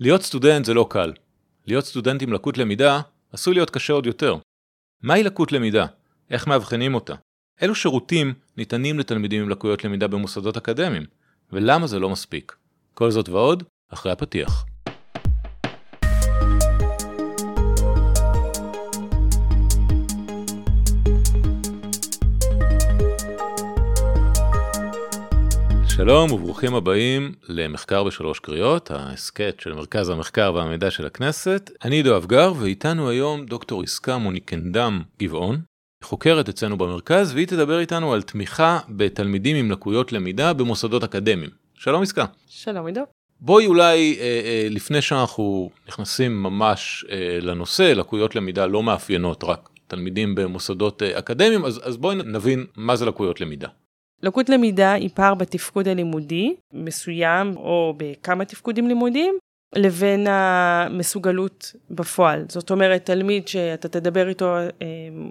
[0.00, 1.12] להיות סטודנט זה לא קל.
[1.66, 3.00] להיות סטודנט עם לקות למידה
[3.32, 4.36] עשוי להיות קשה עוד יותר.
[5.02, 5.86] מהי לקות למידה?
[6.30, 7.14] איך מאבחנים אותה?
[7.62, 11.02] אילו שירותים ניתנים לתלמידים עם לקויות למידה במוסדות אקדמיים?
[11.52, 12.56] ולמה זה לא מספיק?
[12.94, 13.62] כל זאת ועוד,
[13.92, 14.64] אחרי הפתיח.
[25.96, 31.70] שלום וברוכים הבאים למחקר בשלוש קריאות, ההסכת של מרכז המחקר והמידע של הכנסת.
[31.84, 35.60] אני עידו אבגר ואיתנו היום דוקטור עסקה מוניקנדם גבעון,
[36.04, 41.50] חוקרת אצלנו במרכז והיא תדבר איתנו על תמיכה בתלמידים עם לקויות למידה במוסדות אקדמיים.
[41.74, 42.24] שלום עסקה.
[42.48, 43.02] שלום עידו.
[43.40, 49.68] בואי אולי אה, אה, לפני שאנחנו נכנסים ממש אה, לנושא, לקויות למידה לא מאפיינות רק
[49.86, 53.68] תלמידים במוסדות אה, אקדמיים, אז, אז בואי נבין מה זה לקויות למידה.
[54.22, 59.38] לקות למידה היא פער בתפקוד הלימודי מסוים או בכמה תפקודים לימודיים
[59.74, 62.44] לבין המסוגלות בפועל.
[62.48, 64.56] זאת אומרת, תלמיד שאתה תדבר איתו,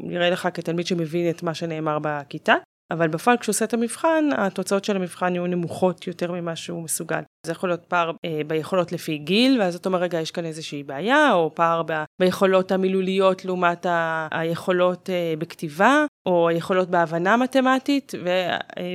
[0.09, 2.55] יראה אה, לך כתלמיד שמבין את מה שנאמר בכיתה,
[2.92, 7.22] אבל בפועל כשהוא עושה את המבחן, התוצאות של המבחן יהיו נמוכות יותר ממה שהוא מסוגל.
[7.45, 10.83] זה יכול להיות פער אה, ביכולות לפי גיל, ואז אתה אומר, רגע, יש כאן איזושהי
[10.83, 18.11] בעיה, או פער ב, ביכולות המילוליות לעומת ה, היכולות אה, בכתיבה, או היכולות בהבנה מתמטית,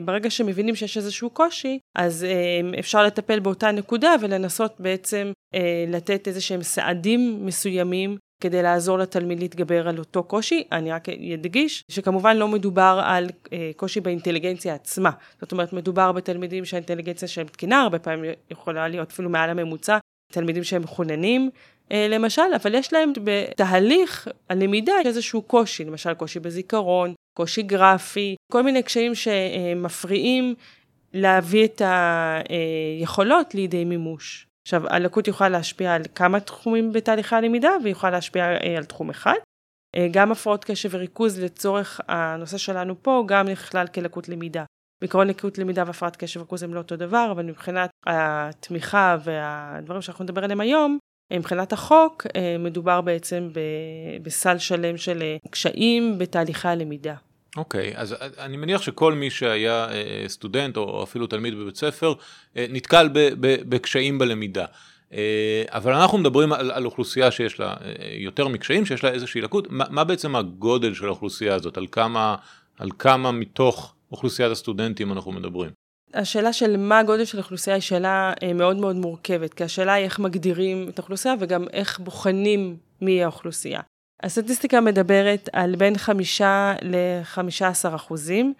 [0.02, 6.28] וברגע שמבינים שיש איזשהו קושי, אז אה, אפשר לטפל באותה נקודה ולנסות בעצם אה, לתת
[6.28, 10.64] איזה שהם סעדים מסוימים כדי לעזור לתלמיד להתגבר על אותו קושי.
[10.72, 15.10] אני רק אדגיש שכמובן לא מדובר על אה, קושי באינטליגנציה עצמה.
[15.40, 19.98] זאת אומרת, מדובר בתלמידים שהאינטליגנציה שלהם תקינה, הרבה פעמים יכולה להיות אפילו מעל הממוצע,
[20.32, 21.50] תלמידים שהם מחוננים.
[21.92, 28.62] אה, למשל, אבל יש להם בתהליך הלמידה איזשהו קושי, למשל קושי בזיכרון, קושי גרפי, כל
[28.62, 30.54] מיני קשיים שמפריעים
[31.12, 34.46] להביא את היכולות לידי מימוש.
[34.62, 39.10] עכשיו, הלקות יכולה להשפיע על כמה תחומים בתהליכי הלמידה, והיא יכולה להשפיע אה, על תחום
[39.10, 39.34] אחד.
[39.96, 44.64] אה, גם הפרעות קשב וריכוז לצורך הנושא שלנו פה, גם נכלל כלקות למידה.
[45.02, 50.24] בעקרון לקות למידה והפרעת קשב וריכוז הם לא אותו דבר, אבל מבחינת התמיכה והדברים שאנחנו
[50.24, 50.98] נדבר עליהם היום,
[51.32, 52.26] אה, מבחינת החוק,
[52.58, 53.48] מדובר בעצם
[54.22, 57.14] בסל שלם של קשיים בתהליכי הלמידה.
[57.56, 62.14] אוקיי, okay, אז אני מניח שכל מי שהיה אה, סטודנט או אפילו תלמיד בבית ספר
[62.56, 63.08] אה, נתקל
[63.40, 64.64] בקשיים בלמידה.
[65.12, 67.74] אה, אבל אנחנו מדברים על, על אוכלוסייה שיש לה
[68.12, 69.66] יותר מקשיים, שיש לה איזושהי לקות.
[69.70, 71.76] מה, מה בעצם הגודל של האוכלוסייה הזאת?
[71.76, 72.36] על כמה,
[72.78, 75.70] על כמה מתוך אוכלוסיית הסטודנטים אנחנו מדברים?
[76.14, 80.18] השאלה של מה הגודל של האוכלוסייה היא שאלה מאוד מאוד מורכבת, כי השאלה היא איך
[80.18, 83.80] מגדירים את האוכלוסייה וגם איך בוחנים מי האוכלוסייה.
[84.22, 88.54] הסטטיסטיקה מדברת על בין חמישה לחמישה עשר אחוזים,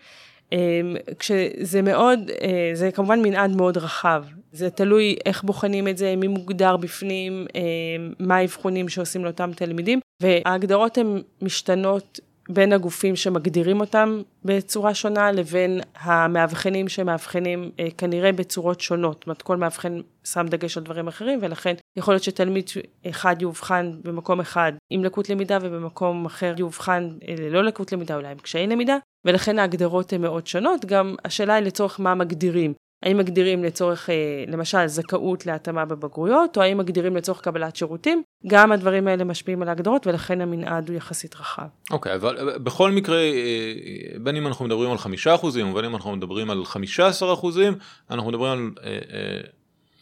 [0.53, 4.25] אמ, כשזה מאוד, אה, זה כמובן מנעד מאוד רחב.
[4.53, 10.01] זה תלוי איך בוחנים את זה, מי מוגדר בפנים, אמ, מה האבחונים שעושים לאותם תלמידים,
[10.23, 12.21] וההגדרות הן משתנות
[12.53, 19.17] בין הגופים שמגדירים אותם בצורה שונה לבין המאבחנים שמאבחנים אה, כנראה בצורות שונות.
[19.17, 22.71] זאת אומרת, כל מאבחן שם דגש על דברים אחרים, ולכן יכול להיות שתלמיד
[23.11, 28.29] אחד יאובחן במקום אחד עם לקות למידה ובמקום אחר יאובחן אה, ללא לקות למידה, אולי
[28.29, 30.85] עם קשיי למידה, ולכן ההגדרות הן מאוד שונות.
[30.85, 32.73] גם השאלה היא לצורך מה מגדירים.
[33.03, 38.23] האם מגדירים לצורך, אה, למשל, זכאות להתאמה בבגרויות, או האם מגדירים לצורך קבלת שירותים?
[38.47, 41.63] גם הדברים האלה משפיעים על ההגדרות, ולכן המנעד הוא יחסית רחב.
[41.91, 45.85] אוקיי, okay, אבל אה, בכל מקרה, אה, בין אם אנחנו מדברים על חמישה אחוזים, ובין
[45.85, 47.75] אם אנחנו מדברים על חמישה עשר אחוזים,
[48.11, 48.71] אנחנו מדברים על...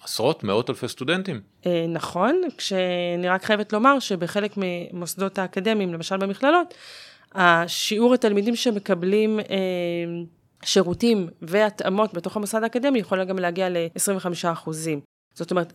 [0.05, 1.41] עשרות, מאות אלפי סטודנטים.
[1.89, 6.75] נכון, כשאני רק חייבת לומר שבחלק ממוסדות האקדמיים, למשל במכללות,
[7.35, 9.41] השיעור התלמידים שמקבלים
[10.65, 15.01] שירותים והתאמות בתוך המוסד האקדמי יכולה גם להגיע ל-25 אחוזים.
[15.35, 15.73] זאת אומרת,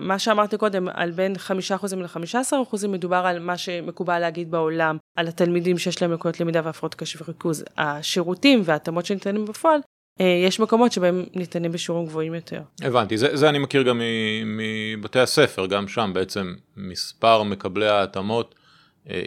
[0.00, 5.78] מה שאמרתי קודם, על בין 5% ל-15% מדובר על מה שמקובל להגיד בעולם, על התלמידים
[5.78, 7.64] שיש להם לקויות למידה והפרעות קשב וריכוז.
[7.76, 9.80] השירותים וההתאמות שניתנים בפועל,
[10.20, 12.60] אה, יש מקומות שבהם ניתנים בשיעורים גבוהים יותר.
[12.82, 14.00] הבנתי, זה, זה אני מכיר גם
[14.44, 18.54] מבתי הספר, גם שם בעצם מספר מקבלי ההתאמות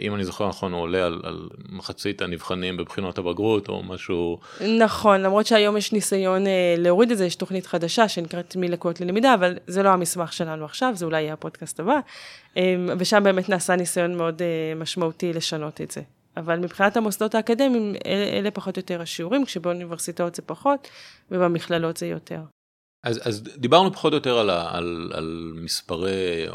[0.00, 4.38] אם אני זוכר נכון, הוא עולה על, על מחצית הנבחנים בבחינות הבגרות או משהו.
[4.78, 9.34] נכון, למרות שהיום יש ניסיון אה, להוריד את זה, יש תוכנית חדשה שנקראת מלקויות ללמידה,
[9.34, 11.98] אבל זה לא המסמך שלנו עכשיו, זה אולי יהיה הפודקאסט הבא,
[12.56, 16.00] אה, ושם באמת נעשה ניסיון מאוד אה, משמעותי לשנות את זה.
[16.36, 20.88] אבל מבחינת המוסדות האקדמיים, אלה, אלה פחות או יותר השיעורים, כשבאוניברסיטאות זה פחות,
[21.30, 22.40] ובמכללות זה יותר.
[23.04, 26.46] אז, אז דיברנו פחות או יותר על, על, על מספרי,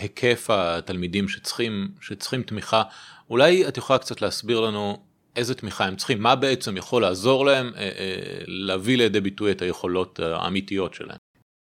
[0.00, 2.82] היקף התלמידים שצריכים, שצריכים תמיכה.
[3.30, 4.96] אולי את יכולה קצת להסביר לנו
[5.36, 9.62] איזה תמיכה הם צריכים, מה בעצם יכול לעזור להם אה, אה, להביא לידי ביטוי את
[9.62, 11.16] היכולות האמיתיות שלהם.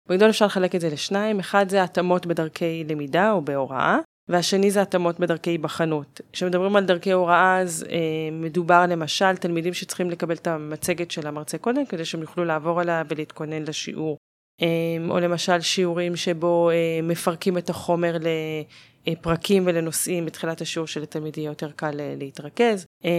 [0.10, 3.98] בגדול אפשר לחלק את זה לשניים, אחד זה התאמות בדרכי למידה או בהוראה,
[4.30, 6.22] והשני זה התאמות בדרכי היבחנות.
[6.34, 7.98] כשמדברים על דרכי הוראה, אז אה,
[8.31, 13.04] מדובר למשל תלמידים שצריכים לקבל את המצגת של המרצה קודם, כדי שהם יוכלו לעבור עליה
[13.10, 14.18] ולהתכונן לשיעור.
[14.62, 14.68] אה,
[15.09, 18.18] או למשל שיעורים שבו אה, מפרקים את החומר
[19.07, 22.86] לפרקים ולנושאים בתחילת השיעור שלתלמיד יהיה יותר קל אה, להתרכז.
[23.06, 23.12] אה,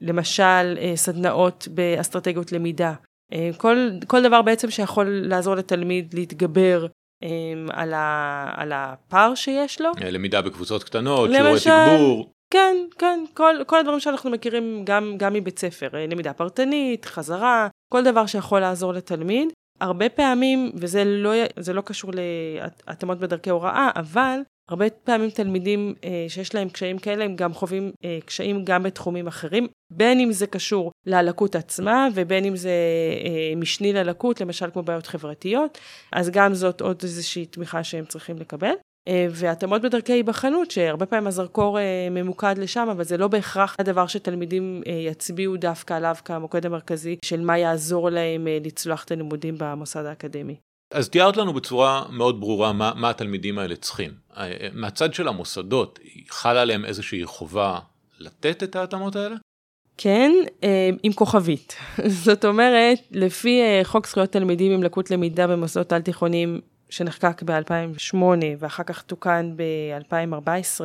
[0.00, 2.94] למשל, אה, סדנאות באסטרטגיות למידה.
[3.32, 6.86] אה, כל, כל דבר בעצם שיכול לעזור לתלמיד להתגבר
[7.22, 9.90] אמ, על, ה, על הפער שיש לו.
[10.10, 12.32] למידה בקבוצות קטנות, שיעורי תגבור.
[12.50, 18.04] כן, כן, כל, כל הדברים שאנחנו מכירים גם, גם מבית ספר, למידה פרטנית, חזרה, כל
[18.04, 19.48] דבר שיכול לעזור לתלמיד.
[19.80, 21.32] הרבה פעמים, וזה לא,
[21.74, 22.10] לא קשור
[22.86, 24.38] להתאמות בדרכי הוראה, אבל
[24.68, 29.26] הרבה פעמים תלמידים אה, שיש להם קשיים כאלה, הם גם חווים אה, קשיים גם בתחומים
[29.26, 32.70] אחרים, בין אם זה קשור ללקות עצמה, ובין אם זה
[33.24, 35.78] אה, משני ללקות, למשל כמו בעיות חברתיות,
[36.12, 38.72] אז גם זאת עוד איזושהי תמיכה שהם צריכים לקבל.
[39.08, 44.06] אה, והתאמות בדרכי היבחנות, שהרבה פעמים הזרקור אה, ממוקד לשם, אבל זה לא בהכרח הדבר
[44.06, 50.04] שתלמידים אה, יצביעו דווקא עליו כמוקד המרכזי של מה יעזור להם לצלוח את הלימודים במוסד
[50.04, 50.56] האקדמי.
[50.90, 54.10] אז תיארת לנו בצורה מאוד ברורה מה, מה התלמידים האלה צריכים.
[54.72, 57.78] מהצד של המוסדות, חלה עליהם איזושהי חובה
[58.18, 59.36] לתת את ההתאמות האלה?
[59.96, 60.32] כן,
[61.02, 61.76] עם כוכבית.
[62.24, 66.60] זאת אומרת, לפי חוק זכויות תלמידים עם לקות למידה במוסדות על-תיכוניים
[66.90, 68.16] שנחקק ב-2008
[68.58, 70.80] ואחר כך תוקן ב-2014,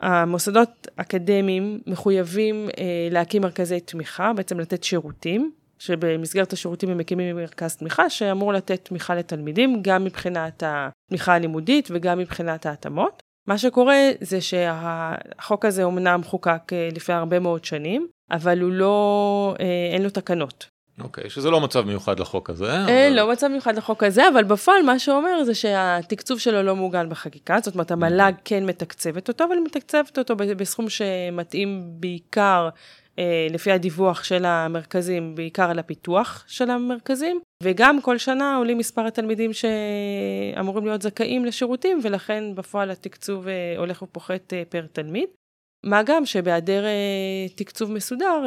[0.00, 2.68] המוסדות אקדמיים מחויבים
[3.10, 9.14] להקים מרכזי תמיכה, בעצם לתת שירותים, שבמסגרת השירותים הם מקימים מרכז תמיכה שאמור לתת תמיכה
[9.14, 13.22] לתלמידים, גם מבחינת התמיכה הלימודית וגם מבחינת ההתאמות.
[13.46, 19.54] מה שקורה זה שהחוק הזה אומנם חוקק אה, לפני הרבה מאוד שנים, אבל הוא לא,
[19.60, 20.68] אה, אין לו תקנות.
[21.00, 22.72] אוקיי, okay, שזה לא מצב מיוחד לחוק הזה.
[22.72, 23.22] אין, אבל...
[23.22, 27.58] לא מצב מיוחד לחוק הזה, אבל בפועל מה שאומר זה שהתקצוב שלו לא מעוגן בחקיקה,
[27.62, 32.68] זאת אומרת המל"ג כן מתקצבת אותו, אבל היא מתקצבת אותו בסכום שמתאים בעיקר
[33.18, 39.06] אה, לפי הדיווח של המרכזים, בעיקר על הפיתוח של המרכזים, וגם כל שנה עולים מספר
[39.06, 45.28] התלמידים שאמורים להיות זכאים לשירותים, ולכן בפועל התקצוב אה, הולך ופוחת אה, פר תלמיד.
[45.84, 46.84] מה גם שבהיעדר
[47.54, 48.44] תקצוב מסודר,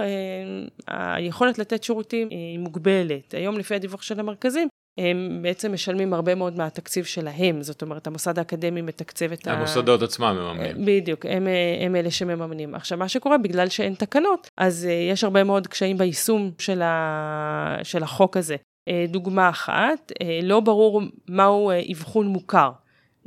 [0.88, 3.34] היכולת לתת שירותים היא מוגבלת.
[3.34, 4.68] היום לפי הדיווח של המרכזים,
[4.98, 9.52] הם בעצם משלמים הרבה מאוד מהתקציב שלהם, זאת אומרת, המוסד האקדמי מתקצב את ה...
[9.52, 10.86] המוסדות עצמם מממנים.
[10.86, 11.48] בדיוק, הם,
[11.86, 12.76] הם אלה שמממנים.
[12.76, 17.78] עכשיו, מה שקורה, בגלל שאין תקנות, אז אה, יש הרבה מאוד קשיים ביישום של, ה...
[17.84, 18.56] של החוק הזה.
[18.88, 22.72] אה, דוגמה אחת, אה, לא ברור מהו אבחון מוכר.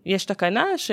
[0.07, 0.91] יש תקנה ש...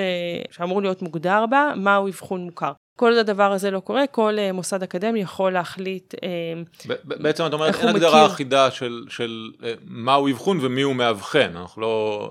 [0.51, 2.71] שאמור להיות מוגדר בה מהו אבחון מוכר.
[2.95, 7.75] כל הדבר הזה לא קורה, כל uh, מוסד אקדמי יכול להחליט uh, בעצם את אומרת,
[7.75, 12.29] אין הגדרה אחידה של, של uh, מהו אבחון ומי הוא מאבחן, אנחנו לא...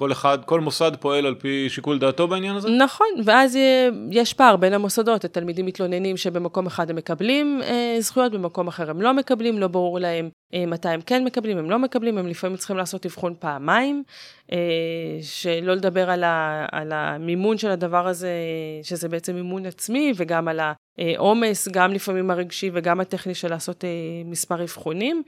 [0.00, 2.68] כל אחד, כל מוסד פועל על פי שיקול דעתו בעניין הזה?
[2.68, 3.58] נכון, ואז
[4.10, 9.02] יש פער בין המוסדות, התלמידים מתלוננים שבמקום אחד הם מקבלים אה, זכויות, במקום אחר הם
[9.02, 12.56] לא מקבלים, לא ברור להם אה, מתי הם כן מקבלים, הם לא מקבלים, הם לפעמים
[12.56, 14.39] צריכים לעשות אבחון פעמיים, אה,
[15.22, 18.32] שלא לדבר על, ה, על המימון של הדבר הזה,
[18.82, 20.60] שזה בעצם מימון עצמי, וגם על
[20.98, 23.90] העומס, גם לפעמים הרגשי וגם הטכני של לעשות אה,
[24.24, 25.22] מספר אבחונים,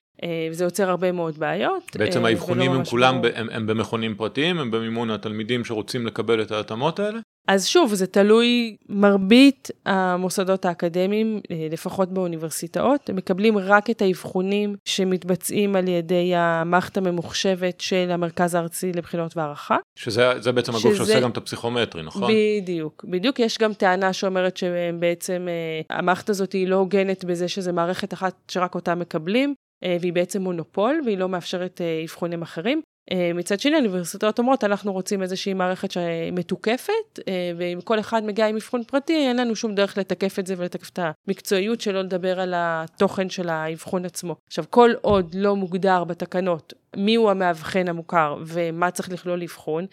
[0.51, 1.97] וזה יוצר הרבה מאוד בעיות.
[1.97, 6.99] בעצם האבחונים הם כולם, הם, הם במכונים פרטיים, הם במימון התלמידים שרוצים לקבל את ההתאמות
[6.99, 7.19] האלה?
[7.49, 14.77] אז שוב, זה תלוי, מרבית המוסדות האקדמיים, אה, לפחות באוניברסיטאות, הם מקבלים רק את האבחונים
[14.85, 19.77] שמתבצעים על ידי המערכת הממוחשבת של המרכז הארצי לבחינות והערכה.
[19.99, 20.97] שזה בעצם הגוף שזה...
[20.97, 22.31] שעושה גם את הפסיכומטרי, נכון?
[22.33, 23.39] בדיוק, בדיוק.
[23.39, 28.35] יש גם טענה שאומרת שבעצם אה, המערכת הזאת היא לא הוגנת בזה שזו מערכת אחת
[28.49, 29.55] שרק אותה מקבלים.
[29.85, 32.83] אה, והיא בעצם מונופול והיא לא מאפשרת אבחונים אחרים.
[33.11, 38.47] אה, מצד שני, האוניברסיטאות אומרות, אנחנו רוצים איזושהי מערכת שמתוקפת, אה, ואם כל אחד מגיע
[38.47, 42.41] עם אבחון פרטי, אין לנו שום דרך לתקף את זה ולתקף את המקצועיות, שלא לדבר
[42.41, 44.37] על התוכן של האבחון עצמו.
[44.47, 49.87] עכשיו, כל עוד לא מוגדר בתקנות מיהו המאבחן המוכר ומה צריך לכלול אבחון,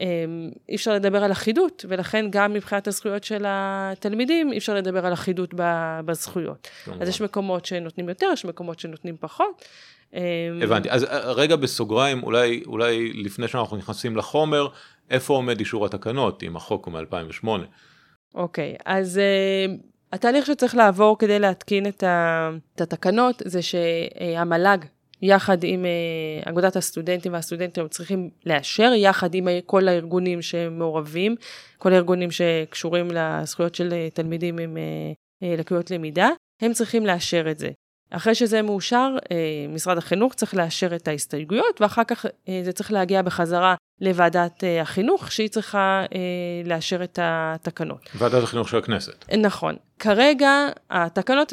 [0.00, 0.06] אה,
[0.68, 5.12] אי אפשר לדבר על אחידות, ולכן גם מבחינת הזכויות של התלמידים, אי אפשר לדבר על
[5.12, 5.54] אחידות
[6.04, 6.68] בזכויות.
[7.00, 9.64] אז יש מקומות שנותנים יותר, יש מקומות שנותנים פחות.
[10.14, 10.20] אמ,
[10.62, 14.68] הבנתי, אז אה, רגע בסוגריים, אולי, אולי לפני שאנחנו נכנסים לחומר,
[15.10, 17.48] איפה עומד אישור התקנות, אם החוק הוא מ-2008?
[18.34, 19.80] אוקיי, okay, אז uh,
[20.12, 24.78] התהליך שצריך לעבור כדי להתקין את, ה, את התקנות, זה שהמל"ג,
[25.22, 31.34] יחד עם uh, אגודת הסטודנטים והסטודנטים, צריכים לאשר, יחד עם כל הארגונים שמעורבים,
[31.78, 36.28] כל הארגונים שקשורים לזכויות של תלמידים עם uh, לקויות למידה,
[36.62, 37.70] הם צריכים לאשר את זה.
[38.10, 39.16] אחרי שזה מאושר,
[39.68, 42.26] משרד החינוך צריך לאשר את ההסתייגויות, ואחר כך
[42.64, 46.04] זה צריך להגיע בחזרה לוועדת החינוך, שהיא צריכה
[46.64, 48.10] לאשר את התקנות.
[48.14, 49.24] ועדת החינוך של הכנסת.
[49.38, 49.76] נכון.
[49.98, 51.52] כרגע התקנות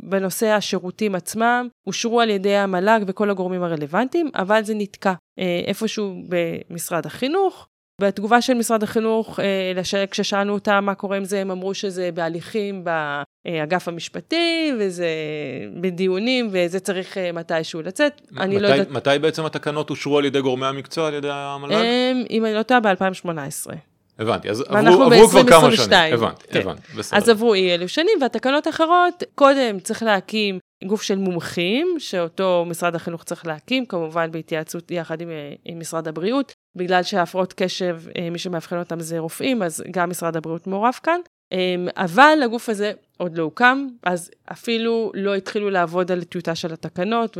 [0.00, 5.12] בנושא השירותים עצמם אושרו על ידי המל"ג וכל הגורמים הרלוונטיים, אבל זה נתקע
[5.66, 7.68] איפשהו במשרד החינוך.
[8.00, 12.84] בתגובה של משרד החינוך, אה, כששאלנו אותם מה קורה עם זה, הם אמרו שזה בהליכים
[12.84, 15.08] באגף המשפטי, וזה
[15.80, 18.20] בדיונים, וזה צריך אה, מתישהו לצאת.
[18.38, 18.90] אני לא יודעת...
[18.90, 21.74] מתי בעצם התקנות אושרו על ידי גורמי המקצוע, על ידי המל"ג?
[22.30, 23.72] אם אני לא טועה, ב-2018.
[24.18, 26.60] הבנתי, אז עברו, עברו כבר כמה שנים, הבנתי, כן.
[26.60, 27.18] הבנתי, בסדר.
[27.18, 32.94] אז עברו אי אלו שנים, והתקנות האחרות, קודם צריך להקים גוף של מומחים, שאותו משרד
[32.94, 38.30] החינוך צריך להקים, כמובן בהתייעצות יחד עם, אה, עם משרד הבריאות, בגלל שהפרעות קשב, אה,
[38.30, 41.20] מי שמאבחן אותם זה רופאים, אז גם משרד הבריאות מעורב כאן.
[41.52, 46.72] אמ, אבל הגוף הזה עוד לא הוקם, אז אפילו לא התחילו לעבוד על טיוטה של
[46.72, 47.38] התקנות,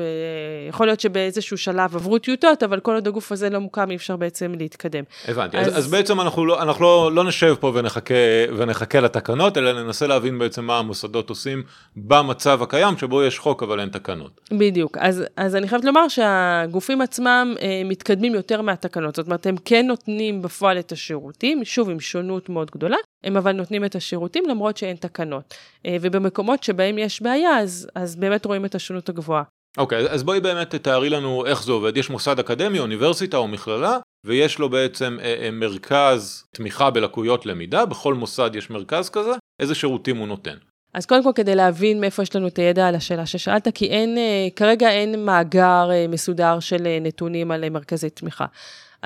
[0.67, 4.17] ויכול להיות שבאיזשהו שלב עברו טיוטות, אבל כל עוד הגוף הזה לא מוקם, אי אפשר
[4.17, 5.05] בעצם להתקדם.
[5.29, 8.15] הבנתי, אז, אז בעצם אנחנו, לא, אנחנו לא, לא נשב פה ונחכה,
[8.57, 11.63] ונחכה לתקנות, אלא ננסה להבין בעצם מה המוסדות עושים
[11.97, 14.41] במצב הקיים, שבו יש חוק אבל אין תקנות.
[14.53, 19.57] בדיוק, אז, אז אני חייבת לומר שהגופים עצמם אה, מתקדמים יותר מהתקנות, זאת אומרת, הם
[19.65, 24.45] כן נותנים בפועל את השירותים, שוב, עם שונות מאוד גדולה, הם אבל נותנים את השירותים
[24.49, 25.55] למרות שאין תקנות.
[25.87, 29.43] אה, ובמקומות שבהם יש בעיה, אז, אז באמת רואים את השונות הגבוהה.
[29.79, 31.97] אוקיי, okay, אז בואי באמת תארי לנו איך זה עובד.
[31.97, 37.87] יש מוסד אקדמי, אוניברסיטה או מכללה, ויש לו בעצם אה, אה, מרכז תמיכה בלקויות למידה,
[37.87, 40.57] בכל מוסד יש מרכז כזה, איזה שירותים הוא נותן?
[40.95, 44.19] אז קודם כל כדי להבין מאיפה יש לנו את הידע על השאלה ששאלת, כי אין,
[44.57, 48.47] כרגע אין מאגר מסודר של נתונים על מרכזי תמיכה.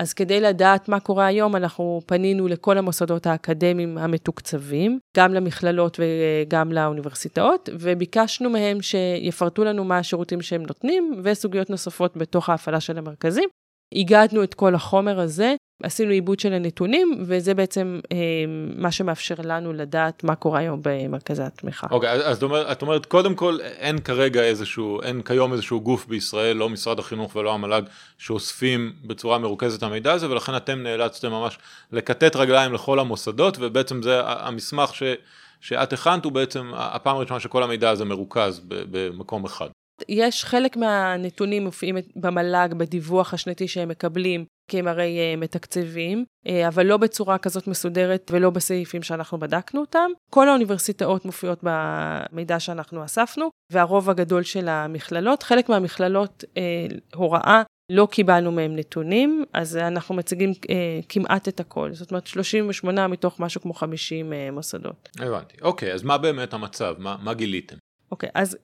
[0.01, 6.73] אז כדי לדעת מה קורה היום, אנחנו פנינו לכל המוסדות האקדמיים המתוקצבים, גם למכללות וגם
[6.73, 13.49] לאוניברסיטאות, וביקשנו מהם שיפרטו לנו מה השירותים שהם נותנים, וסוגיות נוספות בתוך ההפעלה של המרכזים.
[13.95, 18.17] הגדנו את כל החומר הזה, עשינו עיבוד של הנתונים, וזה בעצם אה,
[18.77, 21.87] מה שמאפשר לנו לדעת מה קורה היום במרכזי התמיכה.
[21.91, 25.81] אוקיי, okay, אז את אומרת, את אומרת, קודם כל, אין כרגע איזשהו, אין כיום איזשהו
[25.81, 27.83] גוף בישראל, לא משרד החינוך ולא המל"ג,
[28.19, 31.59] שאוספים בצורה מרוכזת את המידע הזה, ולכן אתם נאלצתם ממש
[31.93, 35.03] לכתת רגליים לכל המוסדות, ובעצם זה המסמך ש...
[35.61, 39.69] שאת הכנת הוא בעצם הפעם הראשונה שכל המידע הזה מרוכז במקום אחד.
[40.09, 46.51] יש חלק מהנתונים מופיעים במל"ג בדיווח השנתי שהם מקבלים, כי הם הרי uh, מתקצבים, uh,
[46.69, 50.11] אבל לא בצורה כזאת מסודרת ולא בסעיפים שאנחנו בדקנו אותם.
[50.31, 55.43] כל האוניברסיטאות מופיעות במידע שאנחנו אספנו, והרוב הגדול של המכללות.
[55.43, 61.91] חלק מהמכללות uh, הוראה לא קיבלנו מהם נתונים, אז אנחנו מציגים אה, כמעט את הכל.
[61.93, 65.09] זאת אומרת, 38 מתוך משהו כמו 50 אה, מוסדות.
[65.19, 65.57] הבנתי.
[65.63, 66.95] אוקיי, אז מה באמת המצב?
[66.99, 67.77] מה, מה גיליתם?
[68.13, 68.57] אוקיי, אז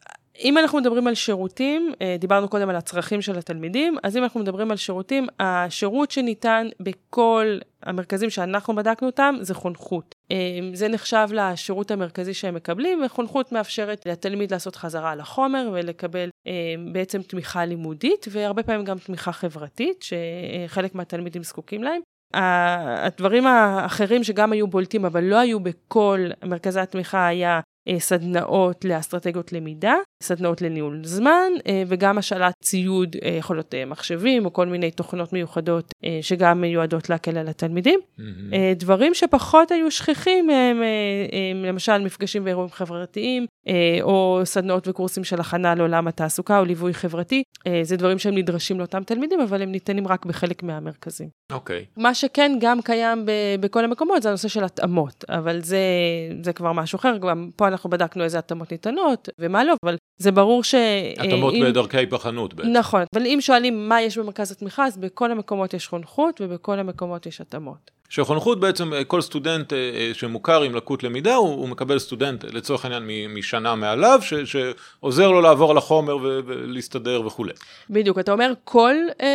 [0.45, 4.41] אם אנחנו מדברים על שירותים, אה, דיברנו קודם על הצרכים של התלמידים, אז אם אנחנו
[4.41, 10.15] מדברים על שירותים, השירות שניתן בכל המרכזים שאנחנו בדקנו אותם זה חונכות.
[10.31, 10.37] אה,
[10.73, 16.53] זה נחשב לשירות המרכזי שהם מקבלים, וחונכות מאפשרת לתלמיד לעשות חזרה על החומר ולקבל אה,
[16.93, 22.01] בעצם תמיכה לימודית, והרבה פעמים גם תמיכה חברתית, שחלק מהתלמידים זקוקים להם.
[22.35, 27.61] הדברים האחרים שגם היו בולטים, אבל לא היו בכל מרכזי התמיכה, היה
[27.99, 34.53] סדנאות לאסטרטגיות למידה, סדנאות לניהול זמן אה, וגם השאלת ציוד, אה, יכול להיות מחשבים או
[34.53, 38.01] כל מיני תוכנות מיוחדות שגם מיועדות להקל על התלמידים.
[38.01, 38.23] Mm-hmm.
[38.77, 43.47] דברים שפחות היו שכיחים הם למשל מפגשים ואירועים חברתיים
[44.03, 47.43] או סדנאות וקורסים של הכנה לעולם התעסוקה או ליווי חברתי,
[47.83, 51.29] זה דברים שהם נדרשים לאותם תלמידים אבל הם ניתנים רק בחלק מהמרכזים.
[51.53, 51.85] אוקיי.
[51.89, 52.01] Okay.
[52.03, 55.79] מה שכן גם קיים ב- בכל המקומות זה הנושא של התאמות, אבל זה,
[56.43, 60.33] זה כבר משהו אחר, גם פה אנחנו בדקנו איזה התאמות ניתנות ומה לא, אבל זה
[60.33, 60.75] ברור ש...
[61.19, 61.65] התאמות אם...
[61.65, 62.71] בדרכי פחנות בעצם.
[62.71, 67.27] נכון, אבל אם שואלים מה יש במרכז התמיכה, אז בכל המקומות יש חונכות ובכל המקומות
[67.27, 67.97] יש התאמות.
[68.09, 72.45] שחונכות בעצם אה, כל סטודנט אה, אה, שמוכר עם לקות למידה הוא, הוא מקבל סטודנט
[72.45, 73.03] לצורך העניין
[73.35, 77.53] משנה מעליו ש, שעוזר לו לעבור על החומר ולהסתדר וכולי.
[77.91, 79.27] בדיוק אתה אומר כל אה,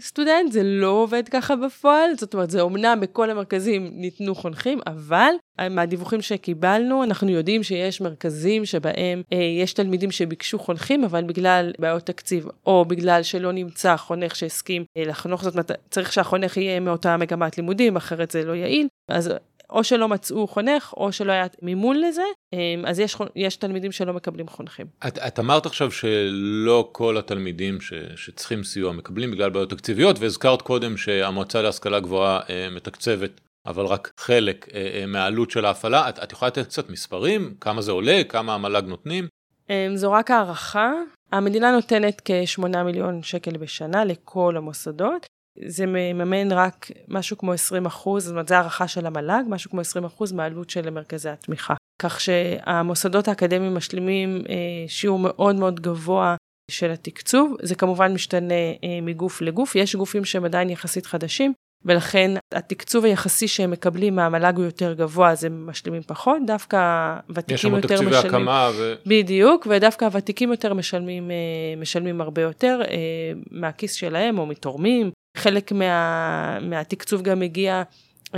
[0.00, 5.32] סטודנט זה לא עובד ככה בפועל זאת אומרת זה אמנם בכל המרכזים ניתנו חונכים אבל
[5.70, 12.02] מהדיווחים שקיבלנו אנחנו יודעים שיש מרכזים שבהם אה, יש תלמידים שביקשו חונכים אבל בגלל בעיות
[12.02, 17.16] תקציב או בגלל שלא נמצא חונך שהסכים אה, לחנוך זאת אומרת צריך שהחונך יהיה מאותה
[17.16, 17.58] מגמת.
[17.58, 18.86] לימודים, אחרת זה לא יעיל.
[19.08, 19.30] אז
[19.72, 24.12] או שלא מצאו חונך, או שלא היה מימון לזה, אמ, אז יש, יש תלמידים שלא
[24.12, 24.86] מקבלים חונכים.
[25.06, 30.62] את, את אמרת עכשיו שלא כל התלמידים ש, שצריכים סיוע מקבלים בגלל בעיות תקציביות, והזכרת
[30.62, 36.08] קודם שהמועצה להשכלה גבוהה אה, מתקצבת, אבל רק חלק אה, אה, מהעלות של ההפעלה.
[36.08, 37.54] את, את יכולה לתת קצת מספרים?
[37.60, 38.22] כמה זה עולה?
[38.28, 39.26] כמה המל"ג נותנים?
[39.94, 40.92] זו רק הערכה.
[41.32, 45.26] המדינה נותנת כ-8 מיליון שקל בשנה לכל המוסדות.
[45.58, 49.80] זה מממן רק משהו כמו 20 אחוז, זאת אומרת, זו הערכה של המל"ג, משהו כמו
[49.80, 51.74] 20 אחוז מהעלות של מרכזי התמיכה.
[52.02, 54.54] כך שהמוסדות האקדמיים משלימים אה,
[54.88, 56.36] שיעור מאוד מאוד גבוה
[56.70, 57.56] של התקצוב.
[57.62, 61.52] זה כמובן משתנה אה, מגוף לגוף, יש גופים שהם עדיין יחסית חדשים,
[61.84, 66.78] ולכן התקצוב היחסי שהם מקבלים מהמל"ג הוא יותר גבוה, אז הם משלימים פחות, דווקא
[67.28, 68.08] הוותיקים יותר משלמים.
[68.08, 68.94] יש שם תקציבי הקמה ו...
[69.06, 71.36] בדיוק, ודווקא הוותיקים יותר משלמים, אה,
[71.76, 72.80] משלמים הרבה יותר
[73.50, 75.10] מהכיס שלהם או מתורמים.
[75.36, 77.82] חלק מה, מהתקצוב גם מגיע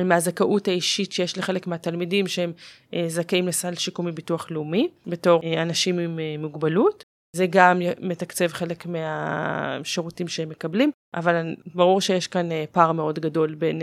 [0.02, 2.52] מהזכאות האישית שיש לחלק מהתלמידים שהם
[2.94, 7.04] אה, זכאים לסל שיקומי ביטוח לאומי, בתור אה, אנשים עם אה, מוגבלות.
[7.36, 13.80] זה גם מתקצב חלק מהשירותים שהם מקבלים, אבל ברור שיש כאן פער מאוד גדול בין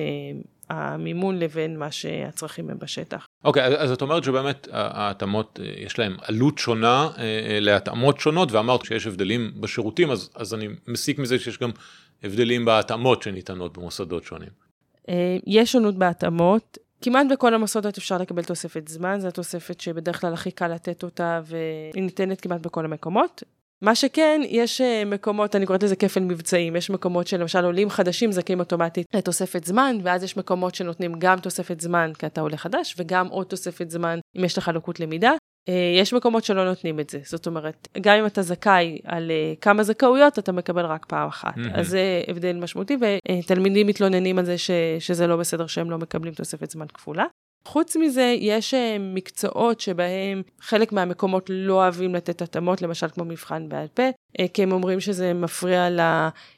[0.72, 3.28] המימון לבין מה שהצרכים הם בשטח.
[3.44, 7.10] אוקיי, okay, אז את אומרת שבאמת ההתאמות, יש להם עלות שונה
[7.62, 11.72] להתאמות שונות, ואמרת שיש הבדלים בשירותים, אז, אז אני מסיק מזה שיש גם
[12.24, 14.50] הבדלים בהתאמות שניתנות במוסדות שונים.
[15.10, 16.78] אה, יש שונות בהתאמות.
[17.02, 21.42] כמעט בכל המוסדות אפשר לקבל תוספת זמן, זו התוספת שבדרך כלל הכי קל לתת אותה
[21.46, 23.44] והיא ניתנת כמעט בכל המקומות.
[23.82, 28.32] מה שכן, יש אה, מקומות, אני קוראת לזה כפל מבצעים, יש מקומות שלמשל עולים חדשים
[28.32, 32.96] זכאים אוטומטית לתוספת זמן, ואז יש מקומות שנותנים גם תוספת זמן כי אתה עולה חדש,
[32.98, 35.32] וגם עוד תוספת זמן אם יש לך לקות למידה.
[35.70, 39.54] אה, יש מקומות שלא נותנים את זה, זאת אומרת, גם אם אתה זכאי על אה,
[39.62, 41.56] כמה זכאויות, אתה מקבל רק פעם אחת.
[41.56, 41.80] Mm-hmm.
[41.80, 46.34] אז זה הבדל משמעותי, ותלמידים מתלוננים על זה ש, שזה לא בסדר שהם לא מקבלים
[46.34, 47.26] תוספת זמן כפולה.
[47.66, 53.70] חוץ מזה, יש אה, מקצועות שבהם חלק מהמקומות לא אוהבים לתת התאמות, למשל כמו מבחן
[53.70, 54.04] בעל פה,
[54.54, 55.88] כי הם אומרים שזה מפריע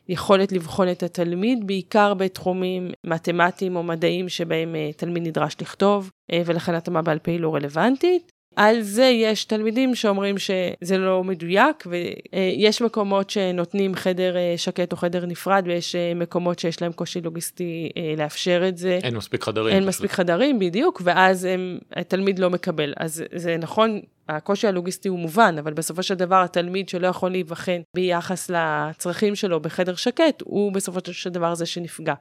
[0.10, 6.12] ליכולת לבחון את התלמיד, בעיקר בתחומים מתמטיים או מדעיים שבהם תלמיד נדרש לכתוב,
[6.46, 8.33] ולכן התאמה בעל פה היא לא רלוונטית.
[8.56, 14.98] על זה יש תלמידים שאומרים שזה לא מדויק, ויש מקומות שנותנים חדר אה, שקט או
[14.98, 19.00] חדר נפרד, ויש אה, מקומות שיש להם קושי לוגיסטי אה, לאפשר את זה.
[19.04, 19.76] אין מספיק חדרים.
[19.76, 22.94] אין מספיק חדרים, בדיוק, ואז הם, התלמיד לא מקבל.
[22.98, 27.82] אז זה נכון, הקושי הלוגיסטי הוא מובן, אבל בסופו של דבר התלמיד שלא יכול להיבחן
[27.96, 32.14] ביחס לצרכים שלו בחדר שקט, הוא בסופו של דבר זה שנפגע.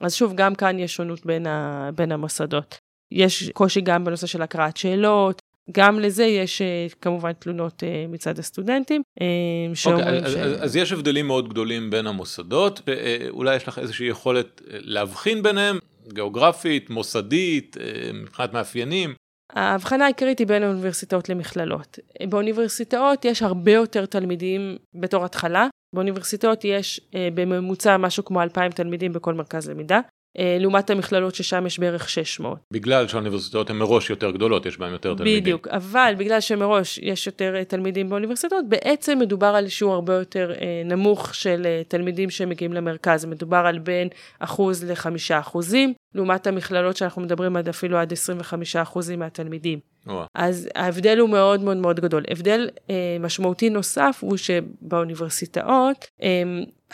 [0.00, 2.78] אז שוב, גם כאן יש שונות בין, ה, בין המוסדות.
[3.12, 8.38] יש קושי גם בנושא של הקראת שאלות, גם לזה יש אה, כמובן תלונות אה, מצד
[8.38, 9.26] הסטודנטים אה,
[9.74, 10.34] שאומרים okay, אוקיי, ש...
[10.36, 15.78] אז, אז יש הבדלים מאוד גדולים בין המוסדות, ואולי יש לך איזושהי יכולת להבחין ביניהם,
[16.12, 17.76] גיאוגרפית, מוסדית,
[18.14, 19.14] מבחינת מאפיינים.
[19.52, 21.98] ההבחנה העיקרית היא בין האוניברסיטאות למכללות.
[22.28, 27.00] באוניברסיטאות יש הרבה יותר תלמידים בתור התחלה, באוניברסיטאות יש
[27.34, 30.00] בממוצע משהו כמו 2,000 תלמידים בכל מרכז למידה.
[30.38, 32.58] אה, לעומת המכללות ששם יש בערך 600.
[32.72, 35.40] בגלל שהאוניברסיטאות הן מראש יותר גדולות, יש בהן יותר תלמידים.
[35.40, 40.52] בדיוק, אבל בגלל שמראש יש יותר אה, תלמידים באוניברסיטאות, בעצם מדובר על שיעור הרבה יותר
[40.60, 47.22] אה, נמוך של תלמידים שמגיעים למרכז, מדובר על בין אחוז לחמישה אחוזים, לעומת המכללות שאנחנו
[47.22, 49.95] מדברים עד אפילו עד 25 אחוזים מהתלמידים.
[50.34, 52.24] אז ההבדל הוא מאוד מאוד מאוד גדול.
[52.30, 56.28] הבדל אה, משמעותי נוסף הוא שבאוניברסיטאות, אה,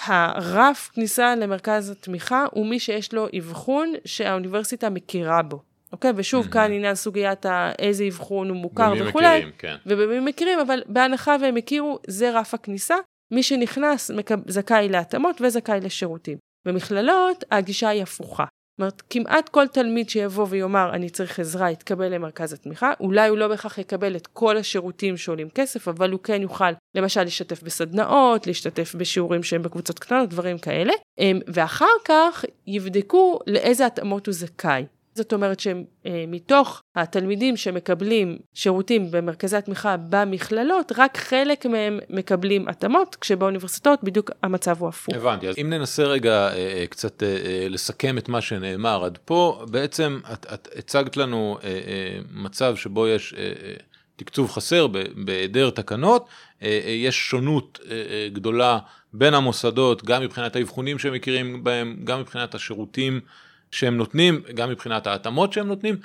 [0.04, 5.62] הרף כניסה למרכז התמיכה הוא מי שיש לו אבחון שהאוניברסיטה מכירה בו.
[5.92, 6.12] אוקיי?
[6.16, 6.52] ושוב, mm-hmm.
[6.52, 7.46] כאן עניין סוגיית
[7.78, 9.36] איזה אבחון הוא מוכר וכולי.
[9.36, 9.76] מכירים, כן.
[9.86, 12.96] ובמי מכירים, אבל בהנחה והם הכירו, זה רף הכניסה.
[13.30, 14.10] מי שנכנס
[14.46, 16.38] זכאי להתאמות וזכאי לשירותים.
[16.66, 18.44] במכללות הגישה היא הפוכה.
[18.78, 22.92] אומרת, כמעט כל תלמיד שיבוא ויאמר, אני צריך עזרה, יתקבל למרכז התמיכה.
[23.00, 27.22] אולי הוא לא בהכרח יקבל את כל השירותים שעולים כסף, אבל הוא כן יוכל, למשל,
[27.22, 30.92] להשתתף בסדנאות, להשתתף בשיעורים שהם בקבוצות קטנות, דברים כאלה.
[31.18, 34.84] אמ, ואחר כך יבדקו לאיזה התאמות הוא זכאי.
[35.14, 44.04] זאת אומרת שמתוך התלמידים שמקבלים שירותים במרכזי התמיכה במכללות, רק חלק מהם מקבלים התאמות, כשבאוניברסיטאות
[44.04, 45.14] בדיוק המצב הוא הפוך.
[45.14, 49.64] הבנתי, אז אם ננסה רגע אה, אה, קצת אה, לסכם את מה שנאמר עד פה,
[49.70, 51.58] בעצם את, את הצגת לנו
[52.32, 53.34] מצב שבו יש
[54.16, 54.86] תקצוב חסר
[55.24, 56.28] בהיעדר תקנות,
[56.86, 57.80] יש שונות
[58.32, 58.78] גדולה
[59.12, 63.20] בין המוסדות, גם מבחינת האבחונים שהם מכירים בהם, גם מבחינת השירותים.
[63.72, 65.96] שהם נותנים, גם מבחינת ההתאמות שהם נותנים.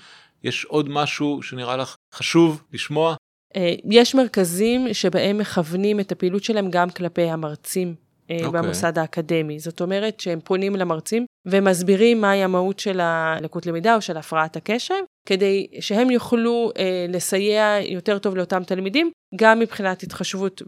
[0.43, 3.15] יש עוד משהו שנראה לך חשוב לשמוע?
[3.56, 8.32] אה, יש מרכזים שבהם מכוונים את הפעילות שלהם גם כלפי המרצים okay.
[8.32, 8.62] אה, אוקיי.
[8.62, 9.60] במוסד האקדמי.
[9.60, 14.95] זאת אומרת שהם פונים למרצים ומסבירים מהי המהות של הלקות למידה או של הפרעת הקשב,
[15.27, 20.62] כדי שהם יוכלו אה, לסייע יותר טוב לאותם תלמידים, גם מבחינת התחשבות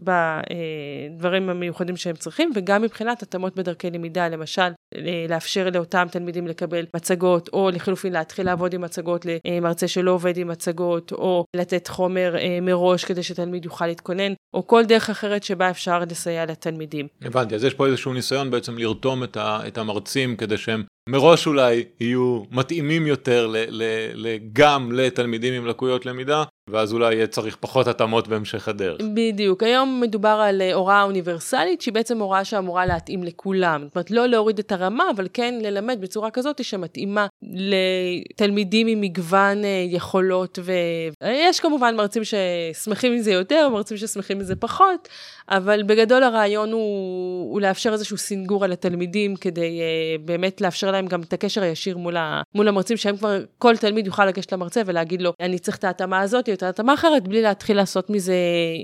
[1.14, 4.62] בדברים המיוחדים שהם צריכים, וגם מבחינת התאמות בדרכי למידה, למשל,
[4.94, 10.36] אה, לאפשר לאותם תלמידים לקבל מצגות, או לחלופין להתחיל לעבוד עם מצגות למרצה שלא עובד
[10.36, 15.42] עם מצגות, או לתת חומר אה, מראש כדי שתלמיד יוכל להתכונן, או כל דרך אחרת
[15.42, 17.08] שבה אפשר לסייע לתלמידים.
[17.22, 21.46] הבנתי, אז יש פה איזשהו ניסיון בעצם לרתום את, ה, את המרצים כדי שהם מראש
[21.46, 23.82] אולי יהיו מתאימים יותר ל, ל,
[24.14, 29.00] ל, גם לתלמידים עם לקויות למידה, ואז אולי יהיה צריך פחות התאמות בהמשך הדרך.
[29.14, 33.82] בדיוק, היום מדובר על אה, הוראה אוניברסלית שהיא בעצם הוראה שאמורה להתאים לכולם.
[33.86, 39.64] זאת אומרת, לא להוריד את הרמה, אבל כן ללמד בצורה כזאת שמתאימה לתלמידים עם מגוון
[39.64, 45.08] אה, יכולות, ויש כמובן מרצים ששמחים מזה יותר, מרצים ששמחים מזה פחות,
[45.50, 51.06] אבל בגדול הרעיון הוא, הוא לאפשר איזשהו סינגור על התלמידים, כדי uh, באמת לאפשר להם
[51.06, 54.82] גם את הקשר הישיר מול, ה, מול המרצים, שהם כבר, כל תלמיד יוכל לגשת למרצה
[54.86, 58.34] ולהגיד לו, אני צריך את ההתאמה הזאת או את ההתאמה אחרת, בלי להתחיל לעשות מזה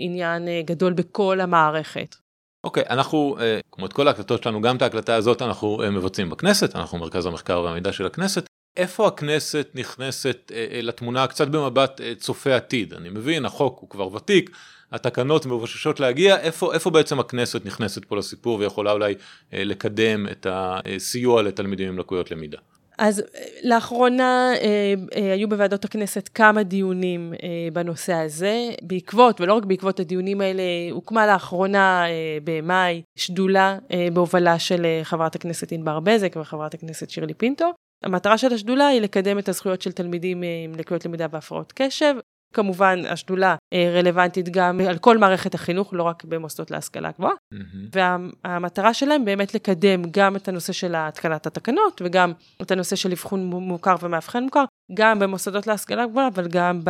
[0.01, 2.17] עניין uh, גדול בכל המערכת.
[2.65, 3.41] אוקיי, okay, אנחנו, uh,
[3.73, 7.27] כמו את כל ההקלטות שלנו, גם את ההקלטה הזאת אנחנו uh, מבצעים בכנסת, אנחנו מרכז
[7.27, 8.47] המחקר והמידע של הכנסת.
[8.77, 12.95] איפה הכנסת נכנסת לתמונה קצת במבט צופה עתיד?
[12.95, 14.51] אני מבין, החוק הוא כבר ותיק,
[14.93, 19.15] התקנות מבוששות להגיע, איפה, איפה בעצם הכנסת נכנסת פה לסיפור ויכולה אולי
[19.55, 22.59] אה, לקדם את הסיוע לתלמידים עם לקויות למידה?
[22.99, 23.25] אז אה,
[23.65, 28.69] לאחרונה אה, אה, היו בוועדות הכנסת כמה דיונים אה, בנושא הזה.
[28.83, 35.01] בעקבות, ולא רק בעקבות הדיונים האלה, הוקמה לאחרונה אה, במאי שדולה אה, בהובלה של אה,
[35.03, 37.73] חברת הכנסת ענבר בזק וחברת הכנסת שירלי פינטו.
[38.05, 42.15] המטרה של השדולה היא לקדם את הזכויות של תלמידים אה, עם לקויות למידה והפרעות קשב,
[42.57, 47.35] כמובן, השדולה אה, רלוונטית גם על כל מערכת החינוך, לא רק במוסדות להשכלה גבוהה.
[47.55, 47.99] Mm-hmm.
[48.45, 53.45] והמטרה שלהם באמת לקדם גם את הנושא של התקנת התקנות, וגם את הנושא של אבחון
[53.45, 54.65] מוכר ומאבחן מוכר,
[54.95, 56.81] גם במוסדות להשכלה גבוהה, אבל גם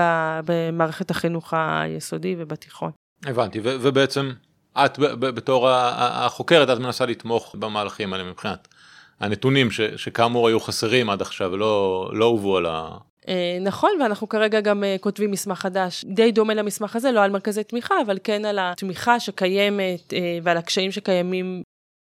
[0.44, 2.90] במערכת החינוך היסודי ובתיכון.
[3.26, 4.30] הבנתי, ו- ובעצם
[4.84, 8.68] את בתור החוקרת, את מנסה לתמוך במהלכים האלה מבחינת
[9.20, 12.96] הנתונים ש- שכאמור היו חסרים עד עכשיו ולא לא הובאו על ה...
[13.28, 17.30] אה, נכון, ואנחנו כרגע גם אה, כותבים מסמך חדש, די דומה למסמך הזה, לא על
[17.30, 21.62] מרכזי תמיכה, אבל כן על התמיכה שקיימת אה, ועל הקשיים שקיימים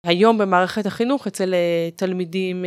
[0.07, 1.53] היום במערכת החינוך אצל
[1.95, 2.65] תלמידים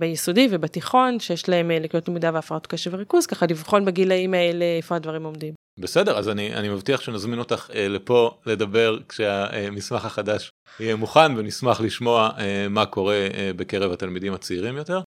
[0.00, 5.24] ביסודי ובתיכון, שיש להם לקויות למידה והפרעות קשב וריכוז, ככה לבחון בגילאים האלה איפה הדברים
[5.24, 5.54] עומדים.
[5.80, 11.80] בסדר, אז אני, אני מבטיח שנזמין אותך אה, לפה לדבר כשהמסמך החדש יהיה מוכן ונשמח
[11.80, 15.00] לשמוע אה, מה קורה אה, בקרב התלמידים הצעירים יותר.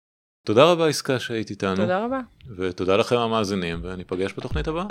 [0.45, 1.75] תודה רבה עסקה שהיית איתנו.
[1.75, 2.19] תודה רבה.
[2.57, 4.85] ותודה לכם המאזינים וניפגש בתוכנית הבאה.